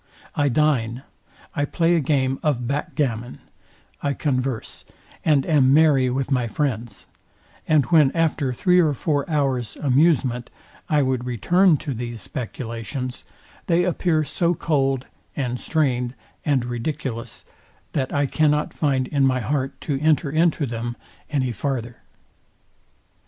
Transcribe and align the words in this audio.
I 0.35 0.49
dine, 0.49 1.03
I 1.55 1.63
play 1.63 1.95
a 1.95 1.99
game 1.99 2.39
of 2.41 2.67
backgammon, 2.67 3.37
I 4.01 4.13
converse, 4.13 4.83
and 5.23 5.45
am 5.45 5.75
merry 5.75 6.09
with 6.09 6.31
my 6.31 6.47
friends; 6.47 7.05
and 7.67 7.85
when 7.85 8.11
after 8.13 8.51
three 8.51 8.79
or 8.81 8.95
four 8.95 9.29
hours' 9.29 9.75
amusement, 9.75 10.49
I 10.89 11.03
would 11.03 11.25
return 11.25 11.77
to 11.77 11.93
these 11.93 12.19
speculations, 12.19 13.25
they 13.67 13.83
appear 13.83 14.23
so 14.23 14.55
cold, 14.55 15.05
and 15.35 15.61
strained, 15.61 16.15
and 16.43 16.65
ridiculous, 16.65 17.45
that 17.93 18.11
I 18.11 18.25
cannot 18.25 18.73
find 18.73 19.07
in 19.09 19.27
my 19.27 19.39
heart 19.41 19.79
to 19.81 19.99
enter 19.99 20.31
into 20.31 20.65
them 20.65 20.95
any 21.29 21.51
farther. 21.51 21.97